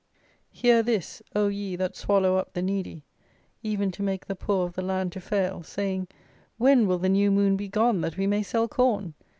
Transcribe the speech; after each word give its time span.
"Hear 0.49 0.81
this, 0.81 1.21
O 1.35 1.47
ye 1.47 1.75
that 1.75 1.95
swallow 1.95 2.35
up 2.35 2.53
the 2.53 2.63
needy, 2.63 3.05
even 3.61 3.91
to 3.91 4.01
make 4.01 4.25
the 4.25 4.35
poor 4.35 4.65
of 4.65 4.73
the 4.73 4.81
land 4.81 5.11
to 5.11 5.21
fail: 5.21 5.61
saying, 5.61 6.07
When 6.57 6.87
will 6.87 6.97
the 6.97 7.07
new 7.07 7.29
moon 7.29 7.55
be 7.55 7.67
gone 7.67 8.01
that 8.01 8.17
we 8.17 8.25
may 8.25 8.41
sell 8.41 8.67
corn? 8.67 9.13